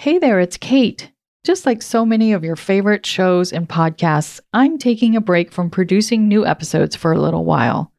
[0.00, 1.12] Hey there, it's Kate.
[1.44, 5.68] Just like so many of your favorite shows and podcasts, I'm taking a break from
[5.68, 7.92] producing new episodes for a little while.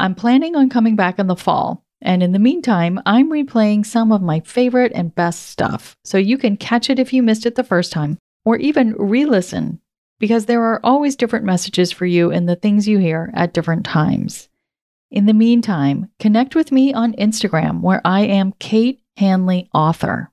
[0.00, 4.10] I'm planning on coming back in the fall, and in the meantime, I'm replaying some
[4.10, 7.54] of my favorite and best stuff, so you can catch it if you missed it
[7.54, 9.80] the first time, or even re listen,
[10.18, 13.86] because there are always different messages for you in the things you hear at different
[13.86, 14.48] times.
[15.12, 20.32] In the meantime, connect with me on Instagram, where I am Kate Hanley Author.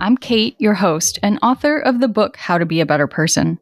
[0.00, 3.60] I'm Kate, your host and author of the book How to Be a Better Person.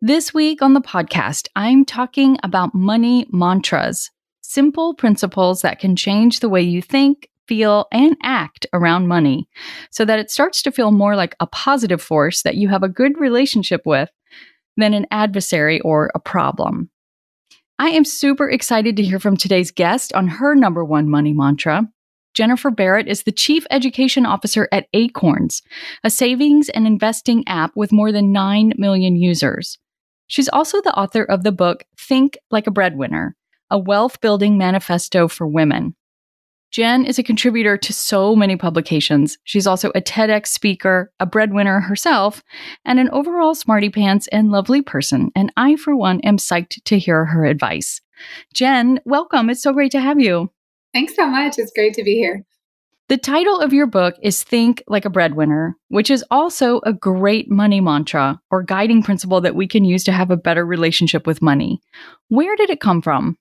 [0.00, 6.40] This week on the podcast, I'm talking about money mantras, simple principles that can change
[6.40, 9.46] the way you think, feel, and act around money
[9.90, 12.88] so that it starts to feel more like a positive force that you have a
[12.88, 14.08] good relationship with
[14.78, 16.88] than an adversary or a problem.
[17.78, 21.88] I am super excited to hear from today's guest on her number one money mantra.
[22.34, 25.62] Jennifer Barrett is the Chief Education Officer at Acorns,
[26.02, 29.78] a savings and investing app with more than 9 million users.
[30.28, 33.36] She's also the author of the book Think Like a Breadwinner,
[33.70, 35.94] a wealth building manifesto for women.
[36.70, 39.36] Jen is a contributor to so many publications.
[39.44, 42.42] She's also a TEDx speaker, a breadwinner herself,
[42.86, 45.30] and an overall smarty pants and lovely person.
[45.36, 48.00] And I, for one, am psyched to hear her advice.
[48.54, 49.50] Jen, welcome.
[49.50, 50.50] It's so great to have you.
[50.92, 51.58] Thanks so much.
[51.58, 52.44] It's great to be here.
[53.08, 57.50] The title of your book is Think Like a Breadwinner, which is also a great
[57.50, 61.42] money mantra or guiding principle that we can use to have a better relationship with
[61.42, 61.80] money.
[62.28, 63.36] Where did it come from?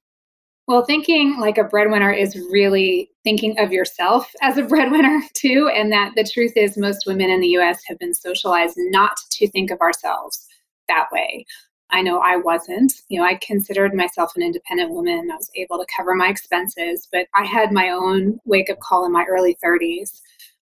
[0.68, 5.70] Well, thinking like a breadwinner is really thinking of yourself as a breadwinner too.
[5.74, 9.50] And that the truth is, most women in the US have been socialized not to
[9.50, 10.46] think of ourselves
[10.88, 11.46] that way.
[11.92, 12.94] I know I wasn't.
[13.10, 15.30] You know, I considered myself an independent woman.
[15.32, 19.06] I was able to cover my expenses, but I had my own wake up call
[19.06, 20.22] in my early 30s.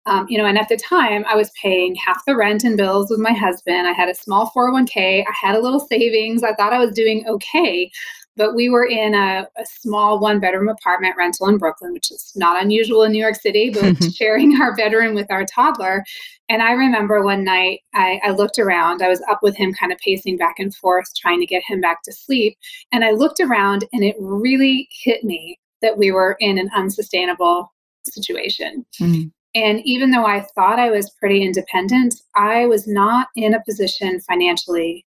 [0.06, 3.08] Um, you know, and at the time I was paying half the rent and bills
[3.08, 3.86] with my husband.
[3.86, 5.24] I had a small 401k.
[5.26, 6.42] I had a little savings.
[6.42, 7.90] I thought I was doing okay.
[8.36, 12.32] But we were in a, a small one bedroom apartment rental in Brooklyn, which is
[12.34, 16.04] not unusual in New York City, but sharing our bedroom with our toddler.
[16.48, 19.92] And I remember one night I, I looked around, I was up with him, kind
[19.92, 22.58] of pacing back and forth, trying to get him back to sleep.
[22.92, 27.72] And I looked around and it really hit me that we were in an unsustainable
[28.06, 28.84] situation.
[29.00, 29.30] Mm.
[29.54, 34.20] And even though I thought I was pretty independent, I was not in a position
[34.20, 35.06] financially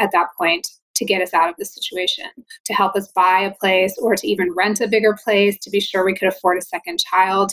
[0.00, 2.26] at that point to get us out of the situation,
[2.64, 5.80] to help us buy a place or to even rent a bigger place, to be
[5.80, 7.52] sure we could afford a second child.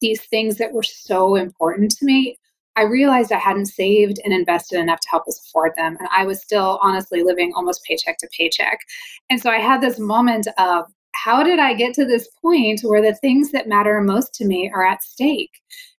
[0.00, 2.38] These things that were so important to me,
[2.76, 5.96] I realized I hadn't saved and invested enough to help us afford them.
[5.98, 8.78] And I was still honestly living almost paycheck to paycheck.
[9.28, 13.02] And so I had this moment of, how did I get to this point where
[13.02, 15.50] the things that matter most to me are at stake?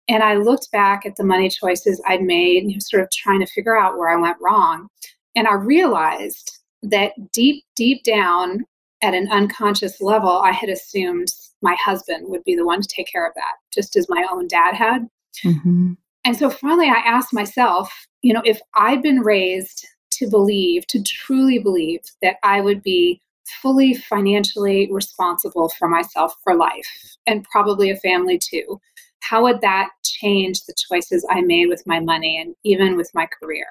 [0.07, 3.77] And I looked back at the money choices I'd made, sort of trying to figure
[3.77, 4.87] out where I went wrong.
[5.35, 8.65] And I realized that deep, deep down
[9.01, 11.27] at an unconscious level, I had assumed
[11.61, 14.47] my husband would be the one to take care of that, just as my own
[14.47, 15.07] dad had.
[15.43, 15.93] Mm-hmm.
[16.23, 21.01] And so finally, I asked myself, you know, if I'd been raised to believe, to
[21.01, 23.21] truly believe that I would be
[23.61, 28.79] fully financially responsible for myself for life and probably a family too,
[29.21, 33.27] how would that change the choices I made with my money and even with my
[33.41, 33.65] career?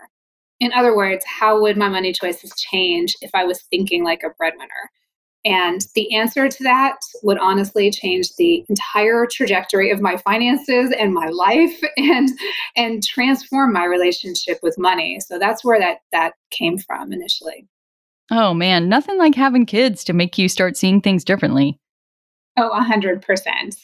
[0.61, 4.31] In other words, how would my money choices change if I was thinking like a
[4.31, 4.91] breadwinner?
[5.45, 11.15] And the answer to that would honestly change the entire trajectory of my finances and
[11.15, 12.29] my life and
[12.77, 15.19] and transform my relationship with money.
[15.21, 17.67] So that's where that that came from initially.
[18.31, 21.79] Oh man, nothing like having kids to make you start seeing things differently.
[22.59, 23.77] Oh, a hundred percent.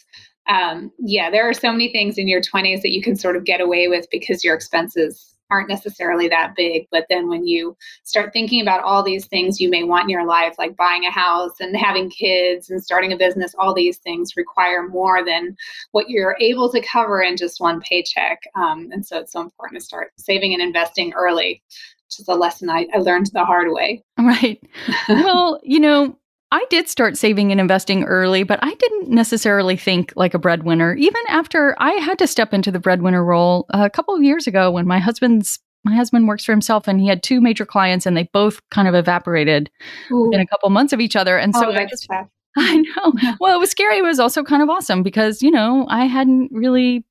[0.49, 3.45] Um, yeah, there are so many things in your 20s that you can sort of
[3.45, 6.87] get away with because your expenses aren't necessarily that big.
[6.91, 10.27] But then when you start thinking about all these things you may want in your
[10.27, 14.37] life, like buying a house and having kids and starting a business, all these things
[14.37, 15.57] require more than
[15.93, 18.41] what you're able to cover in just one paycheck.
[18.55, 21.63] Um, and so it's so important to start saving and investing early,
[22.07, 24.03] which is a lesson I, I learned the hard way.
[24.19, 24.63] Right.
[25.09, 26.19] well, you know,
[26.53, 30.95] I did start saving and investing early, but I didn't necessarily think like a breadwinner.
[30.95, 34.71] Even after I had to step into the breadwinner role a couple of years ago
[34.71, 38.17] when my husband's my husband works for himself and he had two major clients and
[38.17, 39.71] they both kind of evaporated
[40.11, 40.31] Ooh.
[40.33, 41.39] in a couple months of each other.
[41.39, 42.09] And so oh, I just
[42.57, 43.13] I know.
[43.41, 43.99] Well, it was scary.
[43.99, 47.05] It was also kind of awesome because, you know, I hadn't really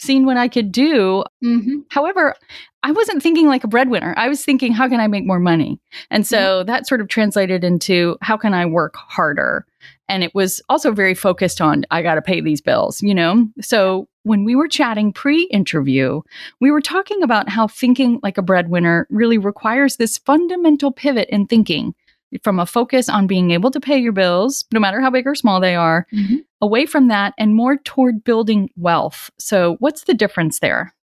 [0.00, 1.24] seen what I could do.
[1.44, 1.80] Mm-hmm.
[1.90, 2.34] However,
[2.82, 4.14] I wasn't thinking like a breadwinner.
[4.16, 5.78] I was thinking, how can I make more money?
[6.10, 6.66] And so mm-hmm.
[6.66, 9.66] that sort of translated into how can I work harder?
[10.08, 13.46] And it was also very focused on, I got to pay these bills, you know?
[13.60, 16.20] So when we were chatting pre interview,
[16.60, 21.46] we were talking about how thinking like a breadwinner really requires this fundamental pivot in
[21.46, 21.94] thinking
[22.42, 25.34] from a focus on being able to pay your bills, no matter how big or
[25.34, 26.36] small they are, mm-hmm.
[26.60, 29.30] away from that and more toward building wealth.
[29.38, 30.94] So, what's the difference there?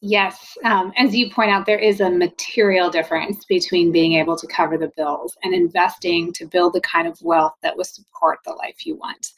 [0.00, 0.56] Yes.
[0.64, 4.78] Um, as you point out, there is a material difference between being able to cover
[4.78, 8.86] the bills and investing to build the kind of wealth that will support the life
[8.86, 9.32] you want,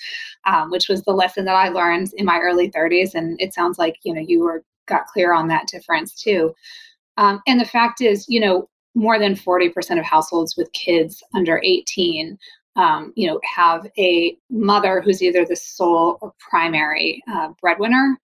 [0.44, 3.14] um, which was the lesson that I learned in my early 30s.
[3.14, 6.54] And it sounds like, you know, you were got clear on that difference too.
[7.16, 11.60] Um, and the fact is, you know, more than 40% of households with kids under
[11.62, 12.38] 18
[12.76, 18.18] um, you know have a mother who's either the sole or primary uh, breadwinner.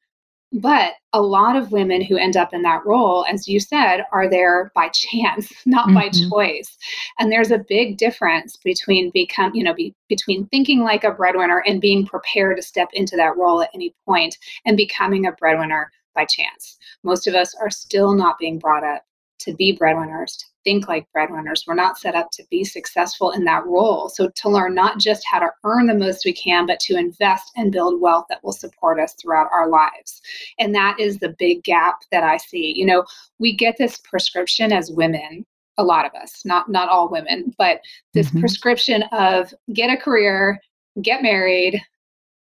[0.52, 4.30] But a lot of women who end up in that role as you said are
[4.30, 5.94] there by chance not mm-hmm.
[5.94, 6.76] by choice.
[7.18, 11.62] And there's a big difference between become you know be, between thinking like a breadwinner
[11.66, 15.90] and being prepared to step into that role at any point and becoming a breadwinner
[16.14, 16.78] by chance.
[17.02, 19.04] Most of us are still not being brought up
[19.40, 21.64] to be breadwinners think like breadwinners.
[21.66, 24.08] We're not set up to be successful in that role.
[24.08, 27.52] So, to learn not just how to earn the most we can, but to invest
[27.56, 30.20] and build wealth that will support us throughout our lives.
[30.58, 32.74] And that is the big gap that I see.
[32.76, 33.04] You know,
[33.38, 35.46] we get this prescription as women
[35.78, 37.80] a lot of us not not all women but
[38.14, 38.40] this mm-hmm.
[38.40, 40.58] prescription of get a career
[41.02, 41.78] get married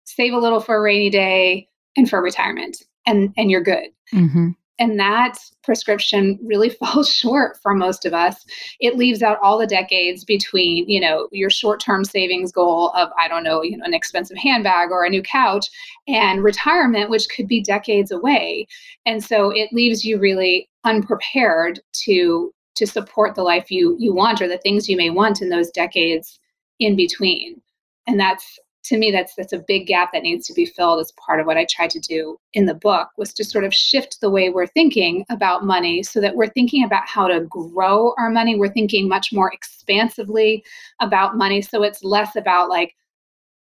[0.06, 1.68] save a little for a rainy day
[1.98, 4.52] and for retirement and and you're good mm-hmm.
[4.78, 8.46] And that prescription really falls short for most of us.
[8.80, 13.28] It leaves out all the decades between, you know, your short-term savings goal of, I
[13.28, 15.68] don't know, you know, an expensive handbag or a new couch
[16.08, 18.68] and retirement, which could be decades away.
[19.06, 24.42] And so it leaves you really unprepared to to support the life you you want
[24.42, 26.40] or the things you may want in those decades
[26.80, 27.62] in between.
[28.06, 31.12] And that's to me that's that's a big gap that needs to be filled as
[31.14, 34.20] part of what i tried to do in the book was to sort of shift
[34.22, 38.30] the way we're thinking about money so that we're thinking about how to grow our
[38.30, 38.56] money.
[38.56, 40.64] We're thinking much more expansively
[41.00, 41.62] about money.
[41.62, 42.96] So it's less about like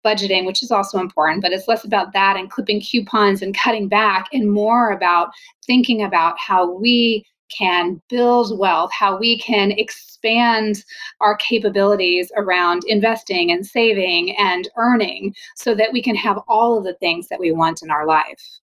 [0.03, 3.87] budgeting which is also important but it's less about that and clipping coupons and cutting
[3.87, 5.29] back and more about
[5.67, 7.23] thinking about how we
[7.55, 10.83] can build wealth, how we can expand
[11.19, 16.83] our capabilities around investing and saving and earning so that we can have all of
[16.83, 18.59] the things that we want in our life.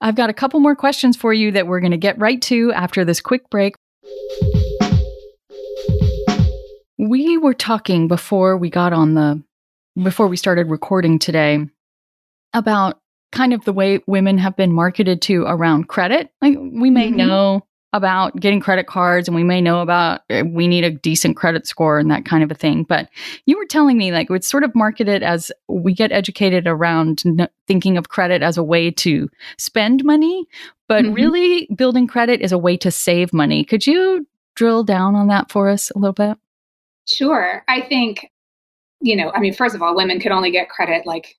[0.00, 2.72] I've got a couple more questions for you that we're going to get right to
[2.72, 3.74] after this quick break.
[6.98, 9.42] We were talking before we got on the
[10.02, 11.66] before we started recording today
[12.54, 12.98] about
[13.32, 16.30] kind of the way women have been marketed to around credit.
[16.40, 17.16] Like we may mm-hmm.
[17.16, 21.36] know about getting credit cards and we may know about uh, we need a decent
[21.36, 22.82] credit score and that kind of a thing.
[22.82, 23.08] But
[23.46, 27.48] you were telling me like it's sort of marketed as we get educated around n-
[27.66, 30.46] thinking of credit as a way to spend money
[30.86, 31.14] but mm-hmm.
[31.14, 33.62] really building credit is a way to save money.
[33.62, 36.38] Could you drill down on that for us a little bit?
[37.06, 37.62] Sure.
[37.68, 38.30] I think
[39.00, 41.36] you know i mean first of all women could only get credit like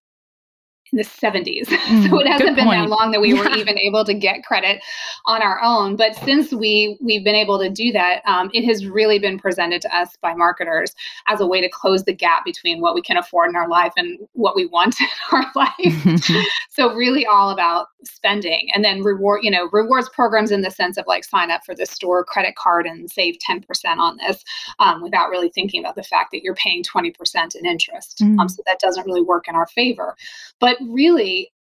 [0.92, 1.68] in the 70s.
[1.90, 3.40] Mm, so it hasn't been that long that we yeah.
[3.40, 4.80] were even able to get credit
[5.26, 5.96] on our own.
[5.96, 9.82] But since we we've been able to do that, um, it has really been presented
[9.84, 10.94] to us by marketers
[11.28, 13.94] as a way to close the gap between what we can afford in our life
[13.98, 16.46] and what we want in our life.
[16.70, 20.98] so really all about spending and then reward, you know, rewards programs in the sense
[20.98, 23.64] of like sign up for the store credit card and save 10%
[23.98, 24.44] on this
[24.80, 28.20] um, without really thinking about the fact that you're paying 20% in interest.
[28.22, 28.40] Mm.
[28.40, 30.16] Um, so that doesn't really work in our favor.
[30.60, 31.52] But really,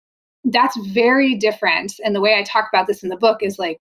[0.45, 1.95] that's very different.
[2.05, 3.81] And the way I talk about this in the book is like,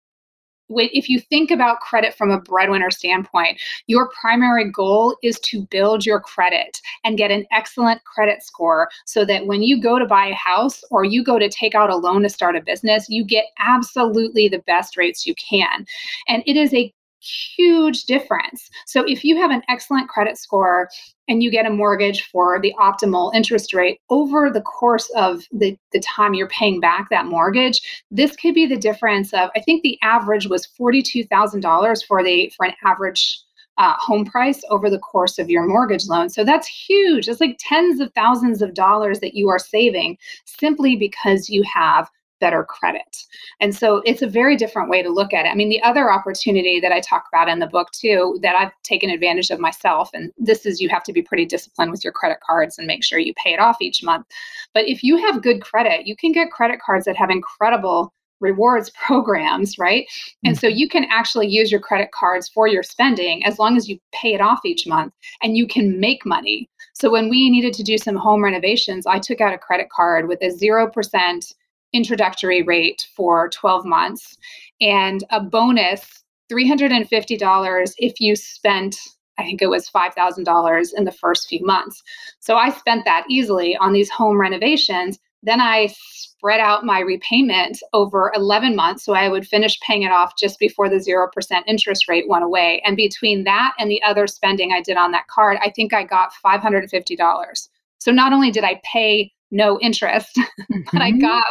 [0.70, 6.06] if you think about credit from a breadwinner standpoint, your primary goal is to build
[6.06, 10.25] your credit and get an excellent credit score so that when you go to buy
[10.25, 13.24] a house or you go to take out a loan to start a business, you
[13.24, 15.86] get absolutely the best rates you can.
[16.27, 18.69] And it is a huge difference.
[18.86, 20.89] So if you have an excellent credit score
[21.27, 25.77] and you get a mortgage for the optimal interest rate over the course of the,
[25.91, 29.83] the time you're paying back that mortgage, this could be the difference of I think
[29.83, 33.39] the average was $42,000 for the for an average
[33.77, 36.29] uh, home price over the course of your mortgage loan.
[36.29, 37.27] So that's huge.
[37.27, 42.09] It's like tens of thousands of dollars that you are saving simply because you have
[42.39, 43.25] better credit.
[43.60, 45.50] And so it's a very different way to look at it.
[45.50, 48.72] I mean, the other opportunity that I talk about in the book too, that I've
[48.84, 52.13] taken advantage of myself, and this is you have to be pretty disciplined with your
[52.13, 54.25] credit cards and make sure you pay it off each month.
[54.74, 58.89] But if you have good credit, you can get credit cards that have incredible rewards
[59.06, 60.08] programs, right?
[60.44, 60.60] And mm-hmm.
[60.60, 64.00] so you can actually use your credit cards for your spending as long as you
[64.13, 66.70] pay it off each month and you can make money.
[66.94, 70.27] So when we needed to do some home renovations, I took out a credit card
[70.27, 71.53] with a 0%
[71.94, 74.38] introductory rate for 12 months
[74.82, 78.98] and a bonus $350 if you spent
[79.39, 82.01] I think it was $5,000 in the first few months.
[82.39, 87.79] So I spent that easily on these home renovations then I spread out my repayment
[87.94, 89.06] over 11 months.
[89.06, 91.29] So I would finish paying it off just before the 0%
[91.67, 92.82] interest rate went away.
[92.86, 96.03] And between that and the other spending I did on that card, I think I
[96.03, 97.70] got $550.
[98.00, 100.82] So not only did I pay no interest, mm-hmm.
[100.91, 101.22] but I mm-hmm.
[101.22, 101.46] got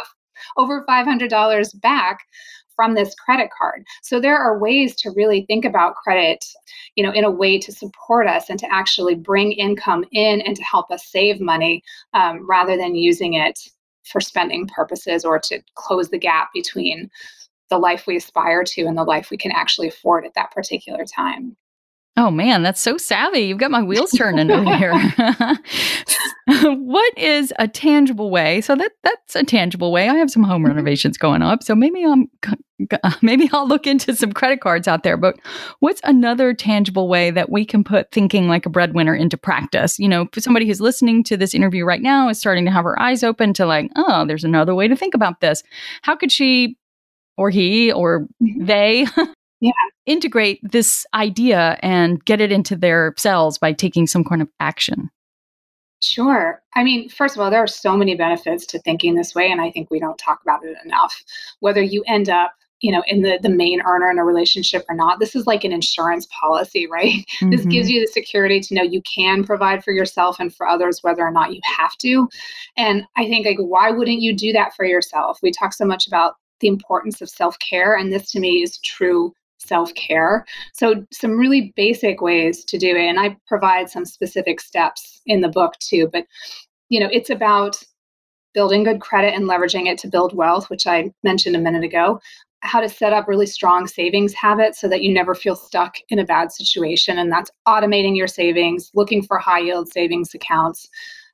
[0.57, 2.19] over $500 back
[2.77, 3.83] from this credit card.
[4.03, 6.45] So there are ways to really think about credit,
[6.95, 10.55] you know, in a way to support us and to actually bring income in and
[10.55, 13.59] to help us save money um, rather than using it
[14.05, 17.09] for spending purposes or to close the gap between
[17.69, 21.03] the life we aspire to and the life we can actually afford at that particular
[21.03, 21.57] time.
[22.17, 23.41] Oh man, that's so savvy.
[23.41, 24.91] You've got my wheels turning over here.
[26.63, 28.61] what is a tangible way?
[28.61, 30.09] So that that's a tangible way.
[30.09, 30.71] I have some home mm-hmm.
[30.71, 32.27] renovations going up, so maybe I'm
[33.21, 35.17] maybe I'll look into some credit cards out there.
[35.17, 35.35] But
[35.79, 39.99] what's another tangible way that we can put thinking like a breadwinner into practice?
[39.99, 42.99] You know, somebody who's listening to this interview right now is starting to have her
[42.99, 45.61] eyes open to like, oh, there's another way to think about this.
[46.01, 46.77] How could she
[47.37, 49.05] or he or they
[49.59, 49.71] yeah.
[50.05, 55.09] integrate this idea and get it into their cells by taking some kind of action?
[55.99, 56.61] Sure.
[56.75, 59.59] I mean, first of all, there are so many benefits to thinking this way, and
[59.59, 61.23] I think we don't talk about it enough.
[61.59, 64.95] Whether you end up you know in the the main earner in a relationship or
[64.95, 67.49] not this is like an insurance policy right mm-hmm.
[67.49, 70.99] this gives you the security to know you can provide for yourself and for others
[71.01, 72.27] whether or not you have to
[72.75, 76.07] and i think like why wouldn't you do that for yourself we talk so much
[76.07, 80.45] about the importance of self-care and this to me is true self care.
[80.73, 83.07] So, some really basic ways to do it.
[83.07, 86.09] And I provide some specific steps in the book too.
[86.11, 86.25] But,
[86.89, 87.83] you know, it's about
[88.53, 92.19] building good credit and leveraging it to build wealth, which I mentioned a minute ago.
[92.61, 96.17] How to set up really strong savings habits so that you never feel stuck in
[96.17, 97.19] a bad situation.
[97.19, 100.89] And that's automating your savings, looking for high yield savings accounts,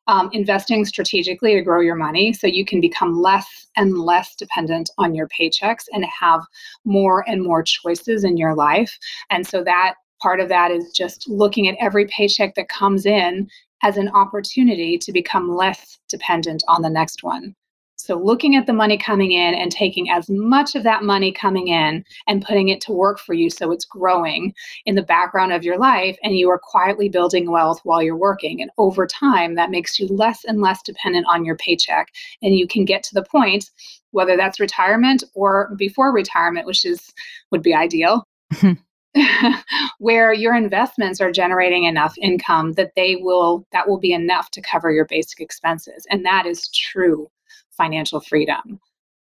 [0.07, 4.89] um, investing strategically to grow your money so you can become less and less dependent
[4.97, 6.41] on your paychecks and have
[6.85, 8.97] more and more choices in your life.
[9.29, 13.47] And so that part of that is just looking at every paycheck that comes in
[13.81, 17.55] as an opportunity to become less dependent on the next one.
[18.03, 21.69] So, looking at the money coming in and taking as much of that money coming
[21.69, 24.53] in and putting it to work for you so it's growing
[24.85, 28.61] in the background of your life and you are quietly building wealth while you're working.
[28.61, 32.09] And over time, that makes you less and less dependent on your paycheck.
[32.41, 33.71] And you can get to the point,
[34.11, 37.13] whether that's retirement or before retirement, which is
[37.51, 38.27] would be ideal.
[38.53, 38.73] Mm-hmm.
[39.99, 44.59] where your investments are generating enough income that they will that will be enough to
[44.59, 47.29] cover your basic expenses and that is true
[47.75, 48.79] financial freedom.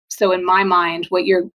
[0.09, 1.49] So, in my mind, what your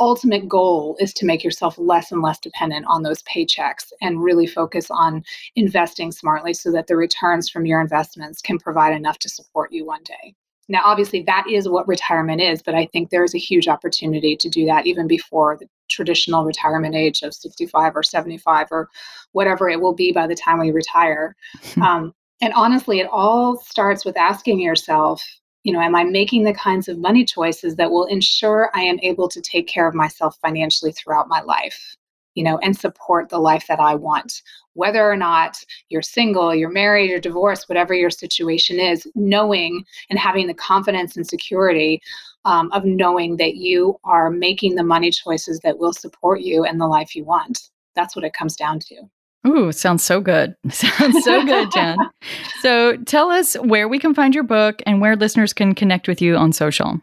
[0.00, 4.46] ultimate goal is to make yourself less and less dependent on those paychecks and really
[4.46, 5.22] focus on
[5.56, 9.84] investing smartly so that the returns from your investments can provide enough to support you
[9.84, 10.34] one day.
[10.70, 14.36] Now, obviously, that is what retirement is, but I think there is a huge opportunity
[14.36, 18.88] to do that even before the traditional retirement age of 65 or 75 or
[19.32, 21.34] whatever it will be by the time we retire.
[21.82, 25.22] um, and honestly, it all starts with asking yourself
[25.62, 28.98] you know, am I making the kinds of money choices that will ensure I am
[29.02, 31.96] able to take care of myself financially throughout my life,
[32.34, 34.42] you know, and support the life that I want?
[34.72, 35.58] Whether or not
[35.90, 41.16] you're single, you're married, you're divorced, whatever your situation is, knowing and having the confidence
[41.16, 42.00] and security
[42.46, 46.80] um, of knowing that you are making the money choices that will support you and
[46.80, 47.68] the life you want.
[47.94, 49.02] That's what it comes down to.
[49.46, 50.54] Ooh, sounds so good.
[50.70, 51.96] Sounds so good, Jen.
[52.60, 56.20] so tell us where we can find your book and where listeners can connect with
[56.20, 57.00] you on social.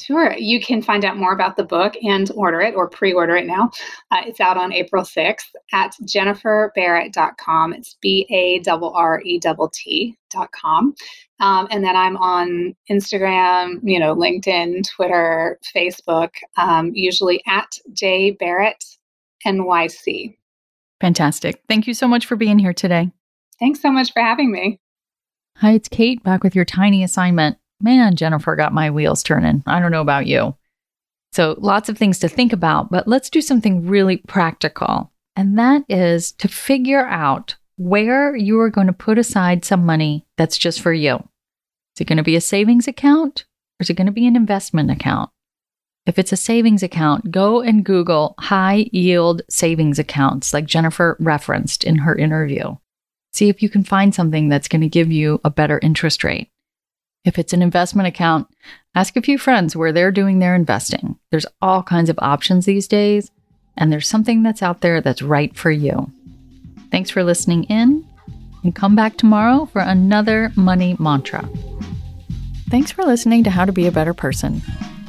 [0.00, 0.34] Sure.
[0.36, 3.46] You can find out more about the book and order it or pre order it
[3.46, 3.70] now.
[4.10, 7.72] Uh, it's out on April 6th at jenniferbarrett.com.
[7.74, 10.94] It's B A R R E T T.com.
[11.40, 18.32] Um, and then I'm on Instagram, you know, LinkedIn, Twitter, Facebook, um, usually at J
[18.32, 18.84] Barrett
[19.46, 20.36] NYC.
[21.00, 21.62] Fantastic.
[21.68, 23.10] Thank you so much for being here today.
[23.58, 24.80] Thanks so much for having me.
[25.58, 27.58] Hi, it's Kate back with your tiny assignment.
[27.80, 29.62] Man, Jennifer got my wheels turning.
[29.66, 30.56] I don't know about you.
[31.32, 35.12] So, lots of things to think about, but let's do something really practical.
[35.36, 40.26] And that is to figure out where you are going to put aside some money
[40.36, 41.16] that's just for you.
[41.16, 43.44] Is it going to be a savings account
[43.78, 45.30] or is it going to be an investment account?
[46.06, 51.82] If it's a savings account, go and Google high yield savings accounts like Jennifer referenced
[51.82, 52.76] in her interview.
[53.32, 56.50] See if you can find something that's going to give you a better interest rate.
[57.24, 58.48] If it's an investment account,
[58.94, 61.18] ask a few friends where they're doing their investing.
[61.30, 63.30] There's all kinds of options these days,
[63.78, 66.12] and there's something that's out there that's right for you.
[66.90, 68.06] Thanks for listening in,
[68.62, 71.48] and come back tomorrow for another money mantra.
[72.68, 74.60] Thanks for listening to How to Be a Better Person.